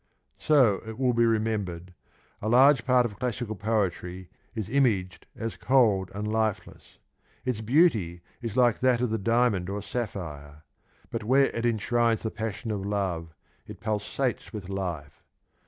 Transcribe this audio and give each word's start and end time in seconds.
So, 0.39 0.81
it 0.87 0.97
will 0.97 1.13
be 1.13 1.27
remembered, 1.27 1.93
a 2.41 2.49
large 2.49 2.85
part 2.87 3.05
of 3.05 3.19
classical 3.19 3.55
poetry 3.55 4.29
is 4.55 4.67
imaged 4.67 5.27
as 5.35 5.57
cold 5.57 6.09
and 6.15 6.27
lifeless; 6.27 6.97
its 7.45 7.61
beauty 7.61 8.21
is 8.41 8.57
like 8.57 8.79
that 8.79 9.01
of 9.01 9.11
the 9.11 9.19
diamond 9.19 9.69
or 9.69 9.83
sapphire; 9.83 10.63
but 11.11 11.23
where 11.23 11.55
it 11.55 11.67
enshrines 11.67 12.23
the 12.23 12.31
passion 12.31 12.71
of 12.71 12.83
love 12.83 13.35
it 13.67 13.79
pulsates 13.79 14.51
with 14.51 14.69
life. 14.69 15.21